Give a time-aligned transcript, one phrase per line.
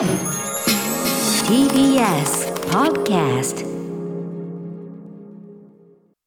[0.00, 0.08] TBS
[2.70, 3.66] Podcast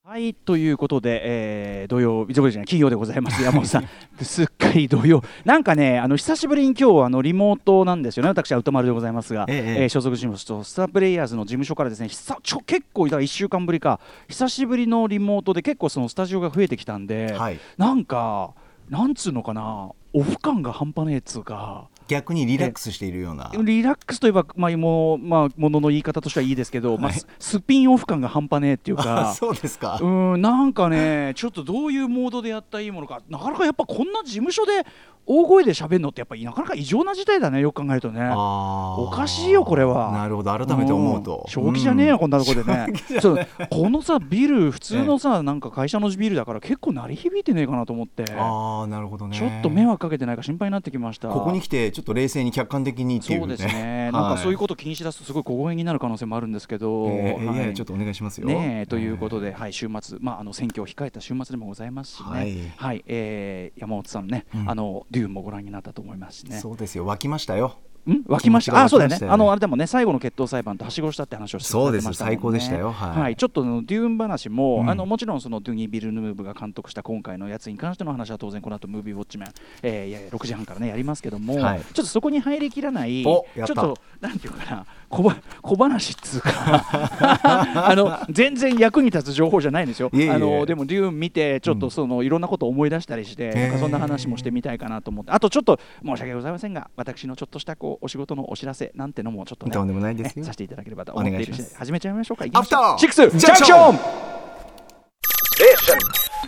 [0.04, 3.88] はいということで、えー、土曜日、じゃない金曜でございます、 山本さん、
[4.22, 17.58] すっかり土曜、なんかね、あの久しぶりに今日あのリモートなんですよね、私は歌丸でございますが、えええー所属事務所、スタープレイヤーズの事務所からですね、久ちょ結構、だから1週間ぶりか、久しぶりのリモートで、結構そのスタジオが増えてきたんで、はい。
[17.80, 18.52] なんか、
[18.92, 21.88] なんつうのかな、オフ感が半端ねえっつうか。
[22.08, 23.52] 逆にリラックスしているような。
[23.64, 26.54] リラックスといえば、まあ、もう、まあ、ものの言い方としてはいい。
[26.56, 29.34] ですけど、まあ、はいススピンオフ感が半端ねえっていうあか。
[29.38, 30.00] そうですか。
[30.02, 33.22] うんなんかねちょっとどういうモードでやったらいいものか。
[33.30, 34.86] なかなかやっぱこんな事務所で
[35.26, 38.30] 大声で喋るのってやっぱりなかなか異常な事態だねよく考えるとね。
[38.34, 40.12] おおかしいよこれは。
[40.12, 40.52] なるほど。
[40.52, 41.46] 改めて思うと。
[41.48, 42.20] ん正気じゃねえよ、うん。
[42.20, 42.88] こんなとこでね。
[43.22, 48.26] そうこのさビル普通のさ、なんか会社のビルだから結構鳴り響いてねえかなと思って。
[48.38, 49.38] ああなるほどね。
[49.38, 51.30] ちょっと迷惑かけてないか心配になってきました。
[51.30, 54.22] ここに来てちょっと冷静に客観的にっていうそうですね、 はい。
[54.22, 57.56] なんかそういうこと気にしだすとすごい小声になる可能性もあるんですけど、えーはい。
[57.66, 58.48] いやちょっとお願いしますよ。
[58.48, 63.04] ねえということで、はい、週末、まあ、あの選挙を控えた週末でもございますしね、ははいい。
[63.08, 64.70] えー山本さんね、うん。
[64.70, 66.58] あのデューンもご覧になったと思いますしね。
[66.58, 67.06] そうですよ。
[67.06, 67.78] 沸きましたよ
[68.12, 68.24] ん？
[68.28, 68.84] 湧きました？
[68.84, 69.28] あそうだよね。
[69.28, 72.14] あのあれでもね最後の決闘裁判とはしごしたって話をしてそうです。
[72.14, 72.92] 最高でしたよ。
[72.92, 73.36] はい。
[73.36, 74.90] ちょっとあのデューン話も、うん。
[74.90, 79.50] あのもちろんそのドゥニー・ビルヌーブが監督した今回のやつに関しての話は当然この後ムービーウォッチメン、
[79.82, 81.82] えー、いやいや6時半からねやりますけども、はい。
[81.82, 86.50] ちょっとそこに入りきらないちょっとなんていうかな小ば小話っつうか。
[87.88, 90.10] あの全然役に立つ情報じゃないんですよ。
[90.12, 95.32] いえいえあのでもデューン見てちょっとその、いろんなことを思い出したりして、なんかそんな話もしてみたいかなと思って。
[95.32, 100.42] あとちょっと申し訳ございませんが私のちょっとしたこうお仕事のお知らせなんてのもちょっとねとんでもないですよ。
[100.42, 103.96] ねさせていただければと思っているお願いしますし始めちゃいましょうかアフターシックスジジャンクシャンクション。
[103.96, 104.34] ョン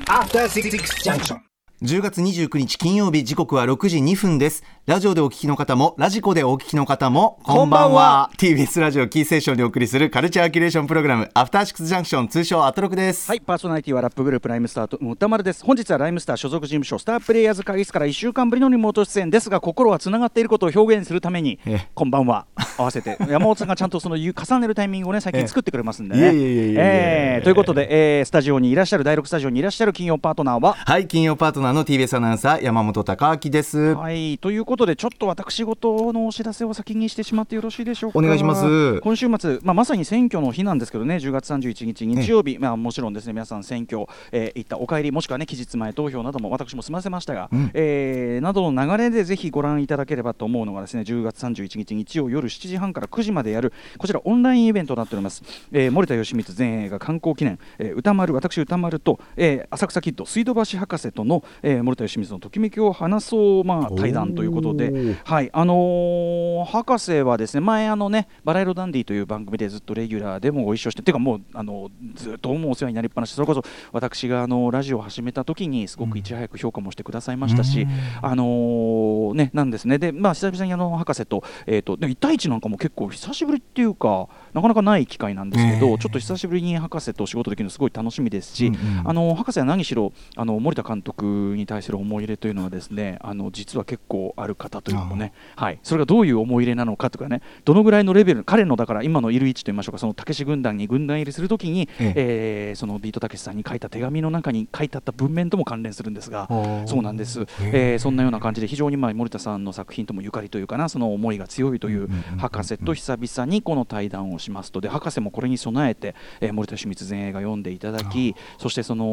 [0.07, 1.54] After Six Junction.
[1.85, 4.63] 10月29日金曜日時刻は6時2分です。
[4.87, 8.31] ラジオでお聞きの方もラジコでお聞きの方もこんばんは。
[8.37, 13.29] TBS ラジオキーステーションにお送りするカルチャーキュレーションプログラムアフターシックスジャンクション通称アトロクです。
[13.29, 15.63] はい、パーソナリティはラップグループライムスター宇多丸です。
[15.63, 22.47] 本日はライムスター所属事務所スタープレイヤーズ会議室から1週間ぶりのリモート出演ですが、心はつながっていることを表現するためにええ、こんばんは、
[22.79, 26.33] 合わせて、 山本さんがちゃんとその重ねるタイミングをね、最近作ってくれますんでね。
[26.33, 33.77] いえということで、えースタジオにいらっしゃる、第6スタジオにいらっしゃる金曜パートナーは、はい金曜パートナーの TBS アナウンサー山本貴明です。
[33.95, 38.19] はい、ということで、ちょっと私事のお知らせを先にしてしまってよろしいでしょうか。
[38.19, 39.01] お願いします。
[39.01, 47.71] 今週末、まあ、まさに選挙の日なんですけどね、10月31日日曜日、まあ、もちろんですね、皆さん選挙、えー、行ったお帰り、もしくはね、期日前投票なども私も済ませましたが、うん。
[47.73, 55.43] えーなどの流れでぜひご覧いただければと思うのがですね、10月31日日曜夜7時半から9時までやる、こちらオンラインイベントとなっております。
[55.73, 65.15] えー森田義満前映画観光記念、えー歌丸、私歌丸と、えー浅草キッド、水道橋博士との、えー森田義満のときめきを話そう、まあ、対談ということで。
[65.23, 77.87] はい、あのー博士はですね前あのねバラ色ダンディという番組でずっとレギュラーでもご一緒してていうかもうあのずっともうお世話になりっぱなしそれこそ私があのラジオを始めた時にすごくいち早く評価もしてくださいましたし、
[78.21, 79.97] あのーねなんですね。
[79.97, 85.97] でまあ久々にあの博士とえっ、とで1対1なんかも結構久しぶりっていうかなかなかない機会なんですけど、ええ。
[85.97, 89.09] ちょっと久しぶりに博士と仕事できるのすごい楽しみですし、うんうん。
[89.09, 102.71] あの博士は何しろあの森田監督に対する思い入れというのはですねあの実は結構ある方というのもね、はい、それがどういう思い入れなのかとかねどのぐらいのレベル彼のだから今のいる位置といいましょうかそのたけし軍団に軍団入りするときに、ええ。
[102.73, 106.47] ーそのビートたけしさんに書いた手紙の中に書いてあった文面とも関連するんですが
[106.85, 114.81] そうなんです、へーえーそんなような感じで非常にまあ森田さんの作品ともゆかりというかなその思いが強いという博士と久々にこの対談をしますと。
[114.81, 119.05] で博士もこれに備えて、えー森田義満前映画読んでいただきそしてその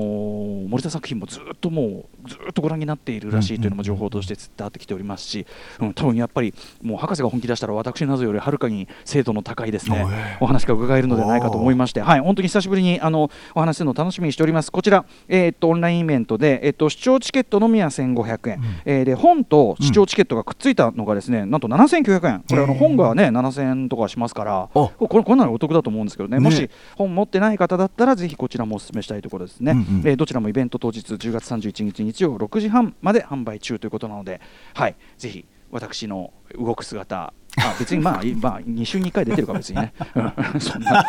[0.68, 5.46] 森田作品もずっともうずっとご覧になっているらしいというのも情報として伝わってきておりますし、
[5.80, 14.70] うん、多分やっぱりもう博士が本気出したら私などよりはるかに精度の高いですねお話が伺えるのではないかと思いまして、はい、本当に久しぶりにあのお話しするのを楽しみにしております。
[14.70, 22.44] こちら、えーっとオンラインイベントで、えーっと視聴チケットのみは1500円、えーで本と視聴チケットがくっついたのがですね、なんと7900円。
[22.48, 26.38] これあの本がね7000円とかしますから、おこれこれならお得だと思うんですけどね。
[26.38, 26.40] ね。
[26.40, 29.72] もし本持ってない方だったらぜひこちらもお勧めしたいところですね。
[29.72, 34.40] うんうんえーどちらもイベント当日10月31日日曜6時半まで販売中ということなので、
[34.74, 40.60] はい、ぜひ私の動く姿あ別にまあ、いまあ、2週に1回出てるから別にね、うん。
[40.60, 41.04] そんな、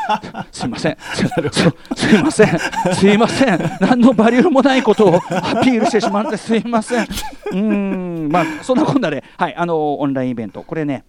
[0.51, 1.25] すいません、す
[1.95, 2.59] すいません、
[2.95, 7.62] すいません、何のバリューもないことをアピールしてしまってすいません、うー
[8.27, 11.06] ん、まあ、そんなこんなで、はい、あのオンラインイベント、これね、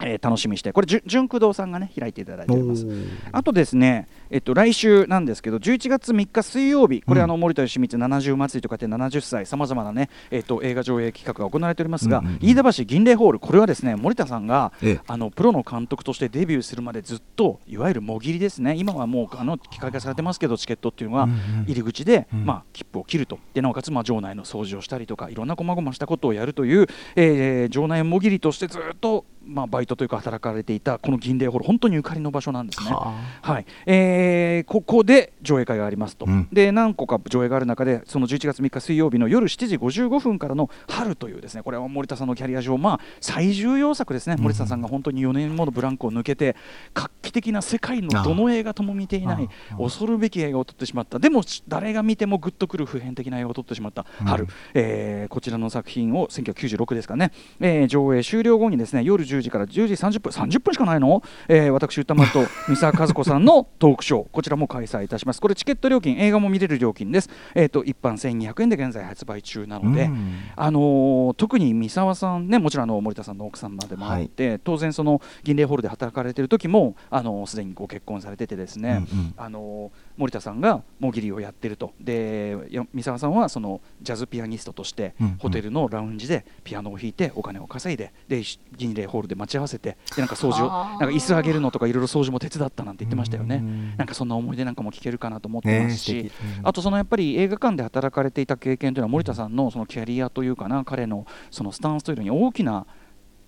[0.00, 2.86] えー楽しみにしてこれ純駆動さんがね開いていただいております。
[3.32, 12.38] あとですね、えっと、来週なんですけど、11月3日水曜日、これ、うんあの森田義満70祭りとかって70歳、さまざまなね、えっと、映画上映企画が行われておりますが、うんうんうん。
[12.40, 15.00] 飯田橋銀霊ホール、これはですね、森田さんが、ええ。
[15.06, 21.38] あのプロの監督としてデビューするまでずっと、いわゆるもぎりですね、今はもうあの機械化されてますけど、チケットっていうのは、うんうん。
[21.64, 22.44] 入り口で、うん。
[22.44, 26.86] まあ、切符を切ると、でなおかつ、まあ、場内の掃除をしたりとか、いろんな細々したことをやるという、
[27.16, 32.90] えー場内もぎりとしてずっと、まあ、バイトというか、働かれていた、この銀霊ホール、本当にゆかりの場所なんですね。
[32.90, 33.66] ははい。
[33.86, 36.48] えーここで上映会がありますと、うん。
[36.52, 46.56] で何個か上映がある中で、その11月3日水曜日の夜7時55分からの春という、ですねこれは森田さんのキャリア上、まあ、最重要作ですね、森田さんが本当に4年ものブランクを抜けて、
[46.94, 49.48] 画期的な世界のどの映画とも見ていない、
[49.78, 54.50] 恐るべき映画を撮ってしまった、でも誰が見てもグッとくる普遍的な映画を撮ってしまった春、うん。
[54.74, 65.40] えーこちらの作品を1996ですかね、えー上映終了後にですね夜10時から10時30分、30分しかないの、えー私、歌丸と 三沢和子さんのトークショー、こちらも開催いたします。
[65.40, 67.30] これ、チケット料金、映画も見れる料金です。
[67.54, 70.34] えー、と一般1200円で現在発売中なので、うん。
[70.56, 79.34] あのー特に三沢さんね、もちろんあの森田さんの奥様でもあって、当然、その銀霊ホールで働かれている時も、あのーすでにご結婚されててですね、うんうん。
[79.36, 93.56] あのー森田さんがもぎりをやってると、でや三沢さんはそのジャズピアニストとしてホテルのラウンジでピアノを弾いて、お金を稼いで、でし銀霊ホールで待ち合わせて、でなんか掃除を、なんか椅子上げるのとか、いろいろ掃除も手伝ったなんて言ってましたよね。
[93.56, 93.96] うん。
[93.96, 96.32] なんかそんな思い出なんかも聞けるかなと思ってますし、
[96.64, 102.86] あとそのやっぱり映画館で働かれていた経験というのは森田さんのそのキャリアというかな彼のそのスタンスというのに大きな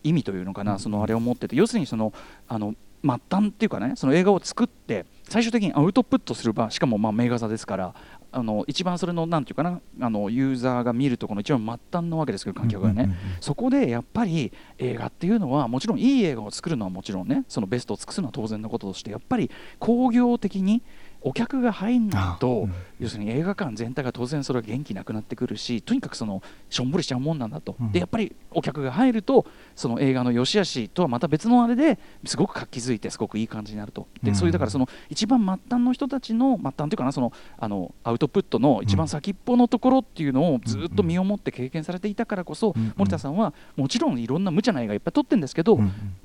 [0.04, 2.12] 意味というのかな、そのあれを持ってて要するにその
[2.48, 7.94] あの末端っていうかねその映画を作って最終的にアウトプットする場しかもまあ名画座ですから
[8.32, 20.82] あの一番それのなんていうかなあのユーザーが見るところの一番末端のわけですけど観客がね、そこでやっぱり映画っていうのはもちろんいい映画を作るのはもちろんねそのベストを尽くすのは当然のこととしてやっぱり興行的に
[21.20, 27.92] お客が入んないあと、うん要するに映画館全体が当然それは元気なくなってくるしとにかくそのしょんぼりしちゃうもんなんだと、うん。
[27.92, 34.06] でやっぱりお客が入るとその映画の良し悪しとはまた別のあれですごく活気づいてすごくいい感じになると。
[34.22, 34.36] で、うん。
[34.36, 42.92] そういうだからその一番末端の人たちの末端というかなそのあのアウトプットの一番先っぽのところっていうのをずっと身をもって経験されていたからこそ、うん。
[42.96, 45.80] 森田さんはもちろんいろんな無茶な映画いっぱい撮ってるんですけど、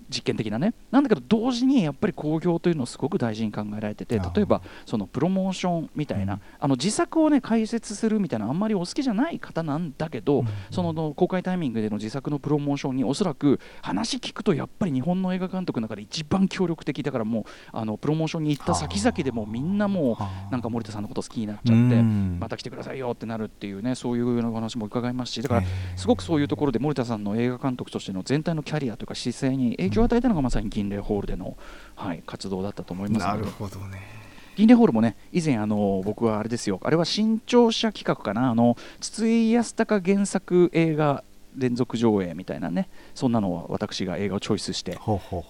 [0.09, 0.73] 実験的なね。
[0.91, 10.47] なんだけど同時にやっぱり興行というのをすごく大事に考えられてて例えばそのプロモーションみたいな、うんあの自作をね解説するみたいなあんまりお好きじゃない方なんだけど、うん。
[10.71, 20.47] その公開タイミングでの自作のプロモーションにおそらく話聞くとやっぱり日本の映画監督の中で一番協力的だからもうあのプロモーションに行った先々でもうみんなもはあ。
[20.49, 22.37] うなんか森田さんのこと好きになっちゃってうん。
[22.39, 25.63] また来てくださいよってなるっていうねそういうお話も伺いますしだから
[25.95, 31.57] すごくそういうところで森田さんの映画監督としての全体のキャリアとか姿勢に影響を与えたのがまさに銀霊ホールでの、
[31.95, 34.24] はい、活動だったと思いますなるほどね
[34.55, 36.79] 銀霊ホールもね以前あの僕はあれですよ。
[36.83, 38.49] あれは新潮社企画かな。
[38.49, 41.23] あの筒井康隆原作映画
[41.57, 42.89] 連続上映みたいなね。
[43.13, 44.97] そんなのを私が映画をチョイスして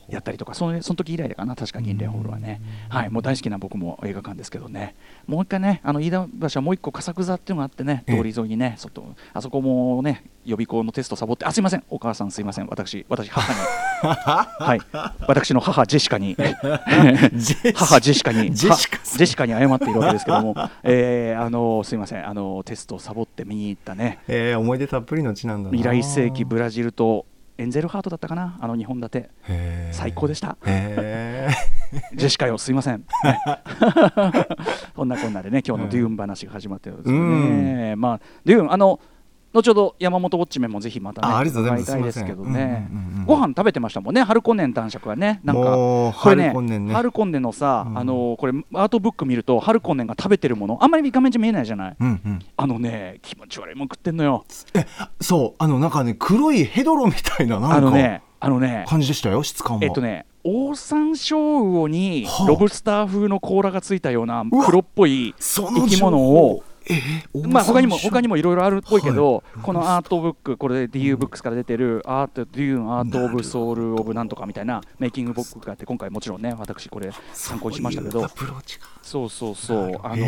[0.10, 0.54] やったりとか。
[0.54, 2.62] そのその時以来かな確か銀霊ホールはね。
[2.90, 3.10] はい。
[3.10, 4.96] もう大好きな僕も映画館ですけどね。
[5.28, 8.18] もう一回ねあの飯田橋はもう一個笠座っていうのがあってねええ。
[8.18, 9.04] 通り沿いにね外
[9.34, 11.84] あそこもね予備校のテストサボってあすいません。
[11.90, 12.68] お母さんすいません。
[12.68, 13.60] 私私母に。
[14.06, 14.80] はい。
[15.28, 16.36] 私の母ジェシカに。
[16.36, 18.54] 母ジェシカに。
[18.54, 20.56] ジェシカジェシカに謝っているわけですけども。
[20.84, 22.28] えーあのすいません。
[22.28, 24.20] あのテストサボって見に行ったね。
[24.28, 25.76] えー、思い出たっぷりの地なんだな。
[25.78, 27.26] 未来世紀ブラジルと
[27.58, 28.58] エンゼルハートだったかな？
[28.60, 29.30] あの2本立て。
[29.92, 30.58] 最高でした。
[30.66, 31.48] へ
[32.16, 33.04] ジェシカよ、すいません。
[33.24, 33.40] ね。
[34.96, 37.96] そんなこんなでね、今日のデューン話が始まってるんですよね。
[37.96, 39.00] まあ、デューン、あの、
[39.56, 42.88] 後ほど山本ウォッチメンもぜひまたね、あありがとうございまいたいですけどね。
[43.26, 45.42] ご飯食べてましたもんね、春コンネン男爵はね。
[45.44, 46.94] なんか、これね春コンネンね。
[46.94, 47.98] 春コンネンのさ、うん。
[47.98, 51.66] あの、これアートブック見ると、春コンネンが食べてるもの、あんまり画面じゃ見えない。
[51.66, 51.98] じゃない。
[52.58, 54.46] あのね、気持ち悪いもん食ってんのよ。
[55.20, 62.48] そうあのなんかね黒いヘドロみたいななんかあのね、あのね、感じでしたよ質感もえっとね、オオサンショウウオにはあ。
[62.48, 66.64] ロブスター風の甲羅がついたような黒っぽい生き物を情報。
[66.68, 66.75] えー
[67.48, 69.62] まあ他にも他にももいろいろあるっぽいけど、はい。
[69.64, 78.28] このアートブックこれで DU ブックスから出てるアートデューンアートオブソウルオブなんとかみたいなメイキングブックがあって今回もちろんね私これ参考にしましたけど。
[79.02, 80.00] そうそうそうそう。
[80.04, 80.26] あの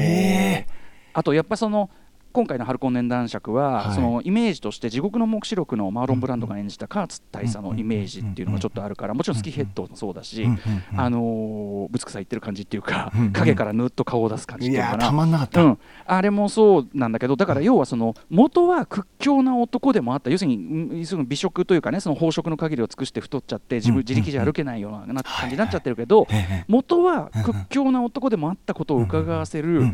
[1.14, 1.90] あとやっぱその
[2.38, 3.96] 今回の「ハルコン年男爵は」はい。
[3.96, 10.48] そのイメージとして地獄の黙示録のマーロン・ブランドが演じたカーツ大佐のイメージっていうのがちょっとあるからもちろんスキンヘッドもそうだし、
[10.96, 15.06] あのーぶつくさ言ってる感じっていうか、影からぬっと顔を出す感じっていうのかな。
[15.06, 26.66] たまんなかった、うん、あれもそうなんだけどだから要はその元は屈強な男でもあった要するにうんその美食というかねその飽食の限りを尽くして太っちゃって自うん分自力じゃ歩けないようなな感じになっちゃってるけどええ。
[26.68, 29.86] 元は屈強な男でもあったことを伺わせる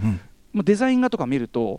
[0.55, 1.75] デザイン画とか見ると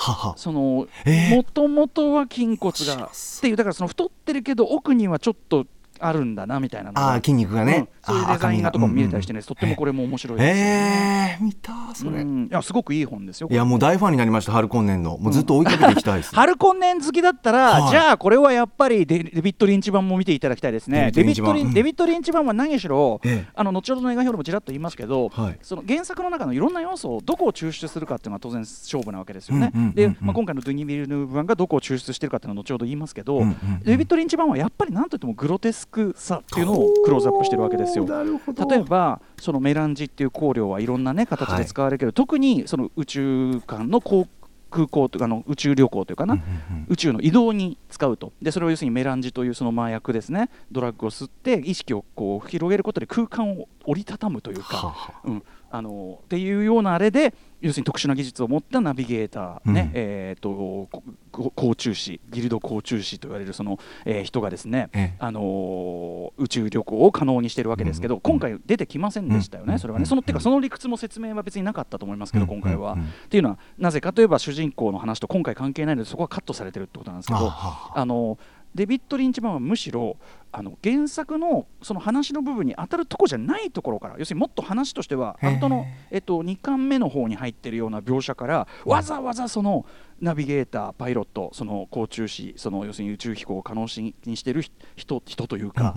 [1.36, 5.66] もともとは筋骨がっていうだからその太ってるけど奥にはちょっと
[6.00, 8.14] あるんだなみたいなああ筋肉がね、うん。
[8.14, 10.58] そういうデザイン画とかも見れたりしてね、ねとってもこれも面白いです。
[10.58, 12.44] ええー、見たそれ、うん。
[12.44, 17.90] いやすごくいい本ですよいやもう大ファンになりましたハルコンネンのもうずっと追いかけていきたいです、 ハルコンネン好きだったら、はい。
[17.90, 21.10] じゃあこれはやっぱりデデビッド・リンチ版も見ていただきたいですね。
[21.12, 23.52] デデビッド・リンデビッドリンチ版は何しろ、ええ。
[23.54, 25.58] あの後ほどの映画表でもちらっと言いますけど、はい。
[25.62, 29.72] その原作の中のいろんな要素をどこを抽出するかっていうのが当然勝負なわけですよね。
[29.94, 33.42] で、まあ、今回のドゥニ・ビルヌーブ版がどこを抽出してるかっていうのは後ほど言いますけど、
[33.84, 38.06] デビッド・リンチ版はやっぱり何といってもグロテスクさっていうのをクローズアップしてるわけですよ。
[38.06, 41.98] 例えばそのメランジっていう香料はいろんなね形で使われる。
[41.98, 44.26] けど、特にその宇宙間の航
[44.70, 46.86] 空港というかあの宇宙旅行というかな、うんうんうん。
[46.88, 48.32] 宇宙の移動に使うと。
[48.42, 50.50] でそれを要するにメランジというその麻薬ですね。
[50.72, 55.42] ドラッグを吸って意識をこう広げることで空間を折りたたむというか、ははうん、
[55.76, 59.90] あのっていうようなあれで要するに特殊な技術を持ったナビゲーター、ねうん。
[59.94, 60.88] えー、と
[61.32, 65.16] 甲虫師ギルド甲虫師と言われるその、えー人がですね、ええ。
[65.18, 68.20] あのー宇宙旅行を可能にしているわけですけど、うん。
[68.20, 69.78] 今回出てきませんでしたよね、うん。
[69.80, 72.50] それはね、そのてかその理屈も説明は別になかったと思いますけど、うん。
[72.50, 72.96] 今回は。
[73.24, 78.38] っていうのはなぜかといえば主人公の話と今回関係ないのでそこはカットされてるってことなんですけどあはあの
[78.74, 80.16] デビッド・リンチマンはむしろ
[80.56, 85.50] あの原作のその話の部分に当たるとこじゃないところから要するにもっと話としてはへー。
[85.50, 89.84] 本当の、えっと、2巻目の方に入ってるような描写からわざわざその
[90.20, 93.88] ナビゲーターパイロットその甲虫師その要するに宇宙飛行を可能
[94.24, 94.62] にしている
[94.94, 95.92] 人人というか、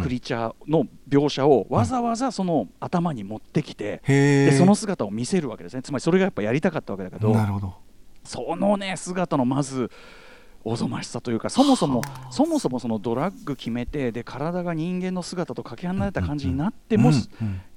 [0.00, 5.82] クリーチャーの描写をわざわざその頭に持ってきて、でその姿を見せるわけですね。
[5.82, 7.34] つまりそれがやっぱやりたかったわけだけど。
[8.22, 9.90] そのね姿のまず
[10.68, 17.12] おぞましさというかそもそもそもそもそのドラッグ決めてで体が人間の姿とかけ離れた感じになっても、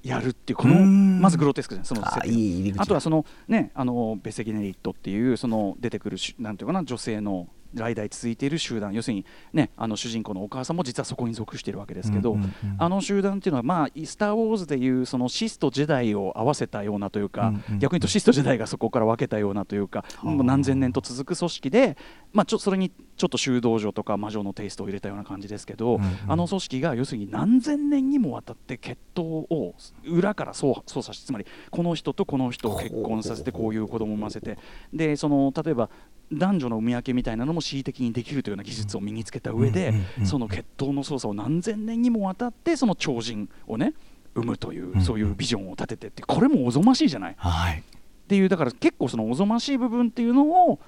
[0.01, 1.21] やるっていうこのうん。
[1.21, 8.93] まずグロテスクじゃんそのあ設定あとはそのねあのベセギネリットっていうその出てくるしなんていうかな女性の代々続いている集団。
[8.93, 12.37] 要するにねあの主人公のお母さんも実はそこに属しているわけですけど、
[12.77, 20.25] あの集団っていうのはまあ「スター・ウォーズ」でいうそのシスとジェダイを合わせたようなというか、逆に言うとシスとジェダイがそこから分けたようなというか、はあ。
[20.25, 21.97] もう何千年と続く組織で、
[22.33, 26.17] まあ、ちょそれにちょっと修道女とか魔女のテイストを入れたような感じですけど、うんうん。
[26.27, 29.75] あの組織が要するに何千年にもわたって血統を
[30.07, 34.57] 裏から操操作してつまりこの人とこの人を結婚させてこういう子供を産ませて
[34.93, 35.89] でその例えば
[36.31, 39.93] 男女の産み分けみたいなのも恣意的にできるというような技術を身につけた上で、
[40.25, 43.93] その血統の操作を何千年にもわたってその超人をね
[44.35, 47.33] 生むという、うんそういうビジョンを立ててってこれもおぞましいじゃない。
[47.33, 47.83] っはい。
[48.27, 50.79] ていうだから結構そのおぞましい部分っていうのを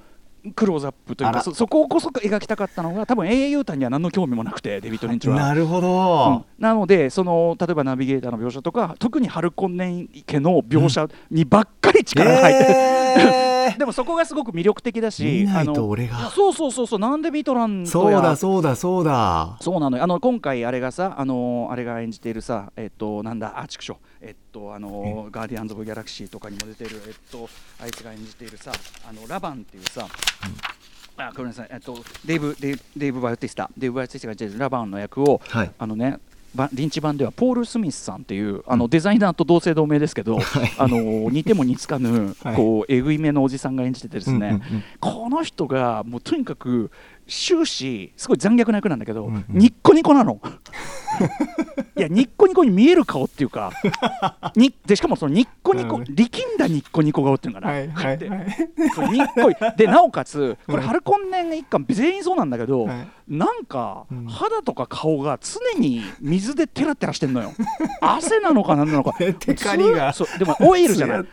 [0.55, 1.43] クローズアップというあから。
[1.43, 5.35] そそこをこそ描きたかったのが多分 AA ユータには何の興味もなくてデビッド・リンチは。
[5.35, 5.81] なるほうん。
[5.81, 13.77] ど、なのでその例えばナビゲーターの描写とか特にハルコンネン家の描写にばっかり力が入ってる、えー。
[13.77, 19.57] でもそこがすごく魅力的だし見ないとあのそうそうそうそうなんでビトランとそうやだそうだそうだ。
[19.61, 20.03] そうなのよ。
[20.03, 27.49] あの今回あれがさあのあれが演じているさえっとなんだあちくしょえっとあのガーディアンズ・オブ・ギャラクシーとかにも出てるえっと
[27.81, 28.71] あいつが演じているさ
[29.07, 30.07] あのラバンっていうさ、
[31.17, 35.71] あごめんなさいえっとデイブデイブデイブ・バイオティスタデイブ・バイオティスタが演じてるラバンの役を、はい。
[35.77, 36.19] あのね
[36.53, 40.39] ばリンチ版ではポール・スミスさんっていうあのデザイナーと同姓同名ですけど、
[40.77, 42.55] あの似ても似つかぬ、 はい。
[42.55, 44.83] こうえぐいめのおじさんが演じててですね、うんうんうん。
[44.99, 46.91] この人がもうとにかく
[47.27, 49.45] 終始すごい残虐な役なんだけど、うんうん。
[49.49, 50.41] ニッコニコなの。
[51.97, 53.71] いやニッコニコに見える顔っていうか
[54.55, 56.03] にでしかもそのニッコニコ、うん。
[56.05, 60.87] 力んだニッコニコ顔っていうのかな、はいはいではいでなおかつこれうん。
[60.87, 63.07] ハルコンネン一家全員そうなんだけど、はい。
[63.27, 64.25] なんかうん。
[64.25, 67.53] 肌とか顔が常に水でテラテラしてんのよ。
[68.01, 69.13] 汗なのか何なのか。
[69.13, 70.13] テカリが。
[70.13, 71.23] そうでもオイルじゃない。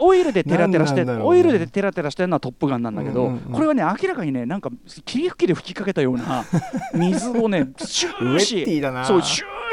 [0.00, 3.52] オイルでテラテラしてオイルでテラテラしてるのはトップガンなんだけど、うんうんうん。
[3.52, 4.70] これはね明らかにねなんか
[5.04, 6.44] 霧吹きで吹きかけたような
[6.92, 9.04] 水をね終ウェッ始ティだな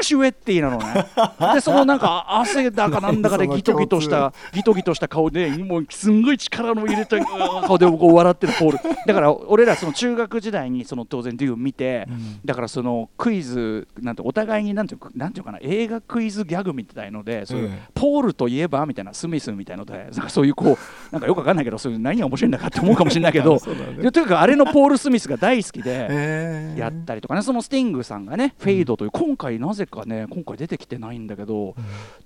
[0.00, 1.06] う終シュウェッティなのね。
[1.54, 8.78] でそのなんか汗だかなんだかでギトギトした ギトギトした顔でもうすんごい力の入れた顔でこう笑ってるポール。
[9.06, 12.06] だから俺らその中学時代にその当然デューン見て、
[12.44, 17.86] だからそのクイズなんてお互いになんていうかなんていうかな映画クイズギャグみたいのでそういう、ええ。
[17.94, 23.58] ポールといえばみたいなスミスみたいのでなんかそういうこうなんかよくわかんないけどそういう何が面白いんだかって思うかもしれないけど、
[24.00, 26.06] でとにかくあれのポール・スミスが大好きで。
[26.10, 26.74] え。
[26.76, 31.74] ーやったりとかねそのスティングさんがね「フェイド」という今回なぜかね今回出てきてないんだけど、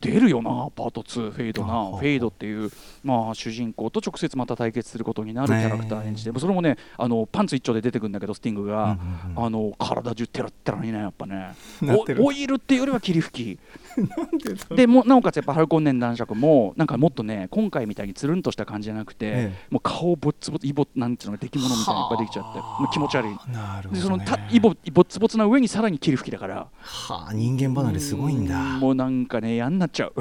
[0.01, 2.71] 出るよなパート2フェイドなあフェイドっていう、
[3.05, 8.99] まあ、主人公と直接また対決することになるキャラクター演じて、それもねあのパンツ一丁で出てくるんだけどスティングが、
[9.37, 11.55] あの体中テラッテラにねやっぱね。
[12.19, 13.59] オイルっていうよりは霧吹き
[14.75, 19.67] でもなおかつやっぱハルコンネン男爵もなんかもっとね今回みたいにつるんとした感じじゃなくて、ええ。
[19.71, 23.53] もう顔ぼっつぼつイボなんていうの出来物みたいにいっぱいできちゃってもう気持ち悪い。
[23.53, 26.69] なるほど、ね、でそのたイボぼっつぼつな上にさらに霧吹きだから。
[26.81, 28.59] はあ人間離れすごいんだ。
[28.59, 30.13] うんもうなんかね嫌になっちゃう。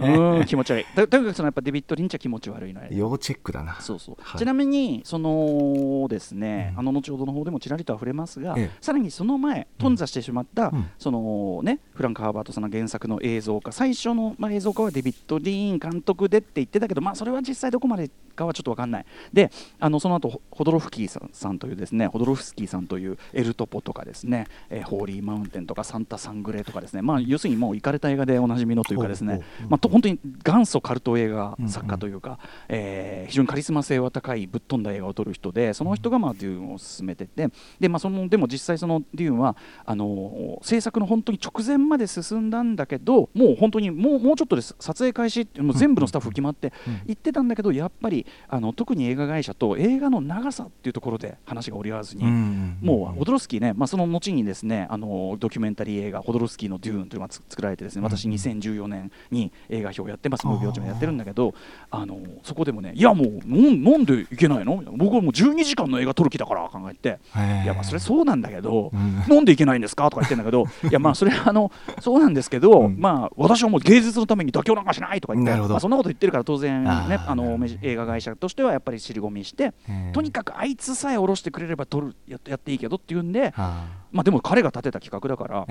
[0.00, 0.84] うん気持ち悪い。
[0.94, 2.88] ととにかくそのやっぱデビッド・リンチは気持ち悪いのよ。
[2.90, 3.76] 要チェックだな。
[3.80, 4.38] そうそう、はい。
[4.38, 6.80] ちなみにそのですね、うん。
[6.80, 8.78] あの後ほどの方でもちらりとは触れますが、ええ。
[8.80, 10.86] さらにその前頓挫してしまった、うん。
[10.98, 13.72] そのねフランク・ハーバートさんの原作の映像化。
[13.72, 19.06] 最初の、まあ、映像化はデビッド・リーン監督でって言ってたけどまあそれは実際どこまでかはちょっと分かんない。
[19.32, 37.48] であのその後ホホドロフキーさんさんというですねホドロフスキーさんというエルトポとかですね、えーホーリーマウンテンとかサンタ・サングレーとかですねまあ要するにもう行かれた映画でおなじみのというかですねまあと本当に元祖カルト映画作家というか、えー非常にカリスマ性は高いぶっ飛んだ映画を撮る人でその人がまあデューンを進めてて
[37.80, 44.74] で,、まあ、そのでも実際そのデューンはあの制作の本当に直前まで進んだんだけどもう本当にもうもうちょっとです。
[44.80, 46.72] 撮影開始ってもう全部のスタッフ決まって
[47.06, 52.24] 行ってたんだけどやっぱりあの特に映画会社と映画の長さっていうところで話が折り合わずに。
[52.24, 61.54] もうホドロスキーね、まあ、その後にですねあのドキュメンタリー映画「ホドロスキーのデューン」というのがつ作られてですね私2014年に映画表をやってますムービーウォッチもやってるんだけど
[61.90, 64.82] あのそこでもねいやもうなんでいけないの？
[64.96, 67.18] 僕はもう12時間の映画撮る気だから考えて。
[67.64, 69.34] いやまあそれそうなんだけど、うん。
[69.34, 70.10] なんでいけないんですか？
[70.10, 71.70] とか言ってんだけどいやまあそれはあの
[72.00, 72.96] そうなんですけど、うん。
[72.98, 79.72] まあ私はもう芸術のために妥協なんかしないとか言ってまあ、そんなこと言ってるから当然ねあの映画会社としてはやっぱり尻込みして
[80.12, 85.66] とにかくあいつさえ下ろしてくれれば撮るややっていいけどっていうんで、はまあ、でも彼が立てた企画だから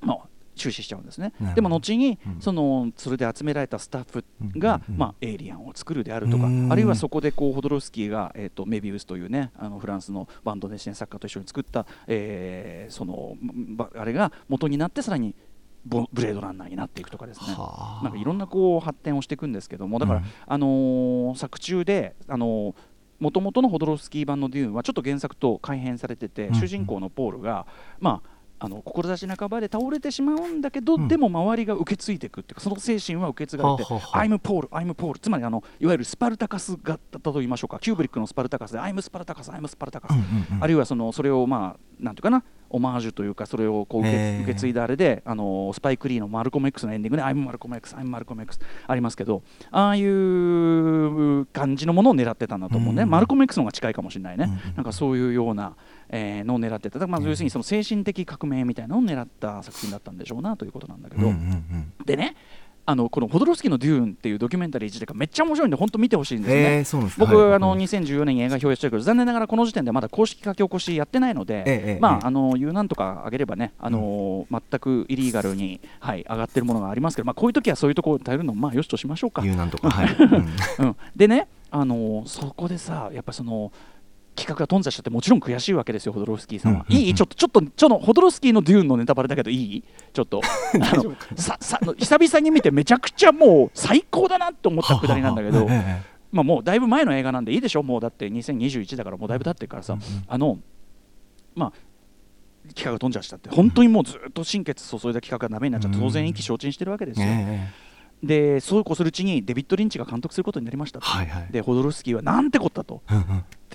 [0.00, 0.18] まあ、
[0.60, 1.32] 終始しちゃうんですね。
[1.54, 2.40] でも後に、うん。
[2.40, 4.24] そのそれで集められたスタッフ
[4.58, 6.72] が、まあ、エイリアンを作るであるとかうん。
[6.72, 13.36] あるいはそこでこうホドロフスキーが、えー、とメビウスというねあのフランスのバンド熱心作家と一緒に作った、えーその
[13.76, 15.34] ばあれが元になってさらに
[15.84, 17.54] ボブレードランナーになっていくとかですね。
[17.54, 18.04] はあ。
[18.04, 20.24] なんかいろんなこう発展をしていくんですけどもだから、うん。
[20.46, 22.74] あのー作中で、あの
[23.18, 26.54] もともとのホドロフスキー版の「デューン」はちょっと原作と改編されてて、うん。
[26.54, 27.66] 主人公のポールが、
[27.98, 31.08] まあ、あの志半ばで倒れてしまうんだけど、うん。
[31.08, 34.24] でも周りが受け継いでいくっていうかその精神は受け継がれて「はあはあはあ。
[34.24, 37.78] I'm Paul I'm Paul」つまりあのいわゆるスパルタカス型と言いましょうか。
[37.80, 40.16] キューブリックのスパルタカスで「I'm スパルタカス I'm スパルタカス」
[40.60, 49.42] あるいはそのそれをまあなんていうかなオマージュというかそれをこう受け、受け継いだあれであのスパイク・リーのマルコム X のエンディングで「I'm マルコム X I'm マルコム X」ありますけど
[49.72, 53.10] ああいう感じのものを狙ってたんだと思うね、うん。
[53.10, 54.74] マルコム X の方が近いかもしれないね、うんうん。
[54.76, 55.74] なんかそういうような、
[56.10, 56.98] えーのを狙ってた。
[56.98, 62.04] だまあ要するにその精神的革命みたいなのを狙った作品だったんでしょうなということなんだけど、うんうんうん。
[62.04, 62.36] でね
[62.86, 66.60] あのこのホドロフスキーの「デューン」っていうドキュメンタリー自体がめっちゃ面白いんで本当見てほしいんですね。
[66.60, 66.96] えーです。
[66.96, 67.54] ね僕、はい。
[67.54, 79.42] あのうん2014年に映画表やしてるけど残念ながらこの時点でまだ公式書き起こしやってないので、ええええまああの言うなんとかあげればねあの、全くイリーガルに、はい、上がってるものがありますけど、まあ、こういう時はそういうところを頼るのもまあよしとしましょうか。
[79.42, 79.90] 言うなんとか。
[79.90, 80.86] はい、 うん。
[80.86, 83.70] うん、でねあのそこでさやっぱその
[84.36, 87.06] 企画が頓挫しちゃってもちろん悔しいわけですよホドロフスキーさんは、うんうんうん。
[87.06, 87.14] いい？
[87.14, 89.84] ちょっとちょっとちょっとホドロフスキーのデューンのネタバレだけどいい？
[90.12, 90.40] ちょっと
[90.74, 100.58] あのささ久々に見てめちゃくちゃもう最高だなって思ったくだりなんだけどええまあもうだいぶ前の映画なんでいいでしょもうだって2021だからもうだいぶ経ってるからさ、あの
[101.54, 101.72] まあ
[102.68, 107.68] 企画が飛んじゃしたって本当にもうずっと心血注いだ企画がダメになっちゃって当然意気消沈してるわけですよ、え
[108.22, 111.48] でそうこうするうちにデビッド・リンチが監督することになりましたと、はいはい。
[111.50, 113.02] でホドロフスキーはなんてこったと。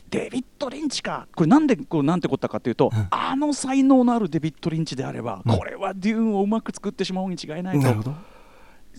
[0.10, 1.27] デビッド・リンチか。
[1.36, 3.08] これなんでこうなんてこったかというと、うん。
[3.10, 5.58] あの才能のあるデビッド・リンチであれば、うん。
[5.58, 7.84] これはデューンをうまく作ってしまうに違いないと。
[7.84, 8.35] なるほど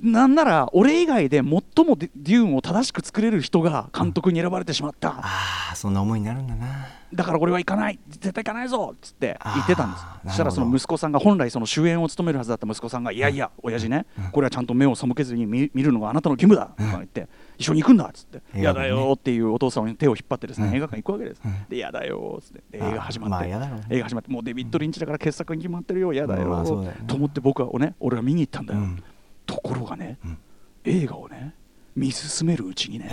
[0.03, 6.89] なんなら俺以外で最もデデューンを正しく作れる人が監督に選ばれてしまった、ああそんな思いになるんだな。
[7.15, 10.05] だから俺は行かない絶対行かないぞっつって言ってたんです。
[10.27, 17.29] そしたらその息子さんが本来その主演を務めるはずだった息子さんがいやいや親父ねこれはちゃんと目を背けずに見見るのがあなたの義務だとか言って
[17.59, 18.43] 一緒に行くんだっつって。
[18.55, 20.75] 嫌だよっていうお父さんに手を引っ張ってですねうん。
[20.75, 22.79] 映画館行くわけですで嫌だよっつって。
[22.79, 23.49] で映画始まって。
[23.49, 23.83] まあね。
[23.89, 24.31] 映画始まって。
[24.31, 26.65] もうデビッド・リンチだから傑作に決まってるよ嫌だよ。
[26.65, 26.95] だよね。
[27.07, 28.81] と思って僕はね俺は見に行ったんだよ。
[28.81, 29.03] うん
[29.47, 30.39] ところがねん。
[30.85, 31.55] 映画をね
[31.95, 33.11] 見進めるうちにね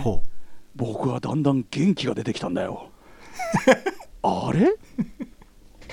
[0.76, 2.90] 僕はだんだん元気が出てきたんだよ。
[4.22, 4.74] あれ？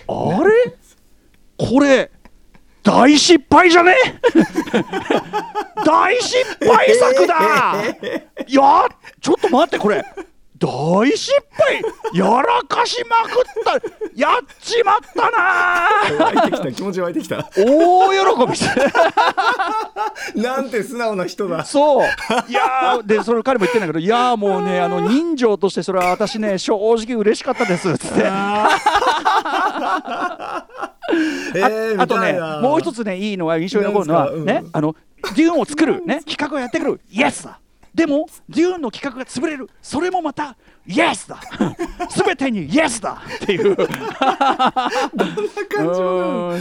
[0.07, 0.75] あれ？
[1.57, 2.11] これ
[2.83, 3.93] 大失敗じゃね？
[5.85, 7.83] 大失敗作だ！
[8.47, 8.87] い や
[9.19, 10.03] ちょっと待ってこれ
[10.61, 11.81] 大失敗。
[12.13, 13.73] やらかしまくった。
[14.15, 16.23] やっちまったな。
[16.25, 16.71] 湧いてきた。
[16.71, 17.49] 気持ち湧いてきた。
[17.57, 21.65] 大喜びですなんて素直な人だ。
[21.65, 22.05] そう。
[22.47, 27.89] いやーでそれ彼も言ってんだけどいやーもうねあの人情としてそれは私ね正直嬉しかったです。
[27.89, 28.21] っつって。
[31.55, 34.45] えあとねもう一つつねいいのは印象に残るのは、うん。
[34.45, 34.95] ねあの
[35.35, 36.05] デューンを作る。
[36.05, 37.01] ね企画をやってくる。
[37.09, 37.59] イエスだ
[37.93, 39.69] でもデューンの企画が潰れる。
[39.81, 40.55] それもまた
[40.87, 41.39] イエスだ。
[42.09, 43.21] 全てにイエスだ。
[43.35, 43.75] っていう。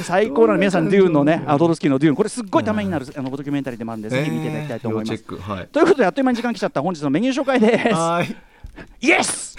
[0.02, 2.16] 最高なの皆さんデューンのねアドルスキーのデューン。
[2.16, 5.68] これすっごいためになるあのドキュメンタリーでもあるんでぜひ見ていただきたいと思います、はい。
[5.68, 6.82] ということであっという間に時間来ちゃった。
[6.82, 7.94] 本日のメニュー紹介です。
[7.94, 8.36] はい。
[9.00, 9.56] イエス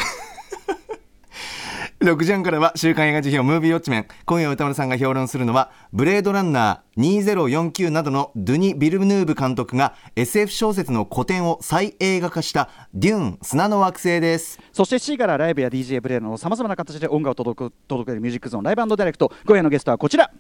[2.02, 4.08] 6時半からは週刊映画時評ムービーウォッチメン。
[4.26, 14.60] 今夜宇多丸さんが評論するのはブレードランナー2049などのドゥニ・ビルヌーブ監督が SF 小説の古典を再映画化したデューン砂の惑星です。
[14.74, 19.32] そして C からライブや DJ ブレードのさまざまな形で音楽を届く届けるミュージックゾーンライブダイレクト。
[19.46, 20.32] 今夜のゲストはこちら。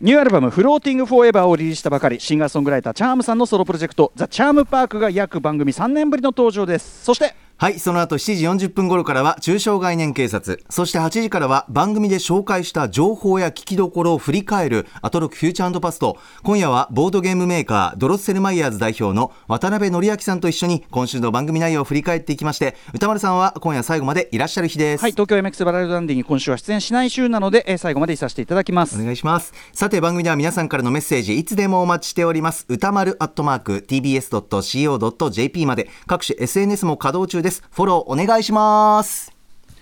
[0.00, 7.04] ニューアルバム「フローティング・フォーエバー」をリリースしたばかりシンガーソングライターチャームさんのソロプロジェクト「ザ・チャームパーク」が約番組3年ぶりの登場です。
[7.04, 10.62] そしてはいその後7時40分頃からは抽象概念警察。
[10.68, 16.18] そして8時からは番組で紹介した情報や聞きどころを振り返るアトロクフューチャーパスト。
[16.42, 28.98] 今夜はボードゲームメーカードロッセルマイヤーズ代表の渡辺範明さんと一緒に今週の番組内容を振り返っていきまして歌丸さんは今夜最後までいらっしゃる日です、はい東京 MX バラエルダンディに今週は出演しない週なので、えー最後までいさせていただきます。
[28.98, 29.52] お願いします。
[29.72, 32.64] さて番組では皆さんからのメッセージいつでもお待ちしております。
[32.68, 35.90] 歌丸アットマーク tbs.co.jp まで。
[36.06, 37.62] 各種 SNS も稼働中です。
[37.70, 39.30] フォローお願いします。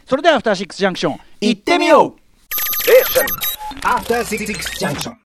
[0.05, 2.15] それではアフターシックスジャンクション行ってみよう。
[3.83, 4.47] After Six
[4.79, 5.17] Junction.